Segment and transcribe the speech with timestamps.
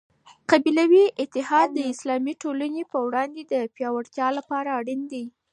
[0.51, 5.25] قبیلوي اتحاد د اسلامي ټولني په وړاندي د پياوړتیا لپاره اړین دی.